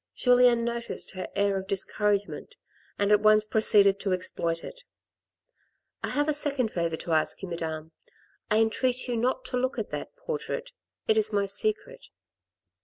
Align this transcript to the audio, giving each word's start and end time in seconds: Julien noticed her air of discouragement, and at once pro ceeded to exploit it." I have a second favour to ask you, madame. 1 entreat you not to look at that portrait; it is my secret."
Julien 0.15 0.65
noticed 0.65 1.11
her 1.11 1.29
air 1.35 1.59
of 1.59 1.67
discouragement, 1.67 2.55
and 2.97 3.11
at 3.11 3.21
once 3.21 3.45
pro 3.45 3.61
ceeded 3.61 3.99
to 3.99 4.13
exploit 4.13 4.63
it." 4.63 4.83
I 6.03 6.07
have 6.09 6.27
a 6.27 6.33
second 6.33 6.69
favour 6.71 6.97
to 6.97 7.11
ask 7.13 7.43
you, 7.43 7.47
madame. 7.47 7.91
1 8.49 8.61
entreat 8.61 9.07
you 9.07 9.15
not 9.15 9.45
to 9.45 9.57
look 9.57 9.77
at 9.77 9.91
that 9.91 10.15
portrait; 10.15 10.71
it 11.07 11.17
is 11.17 11.31
my 11.31 11.45
secret." 11.45 12.07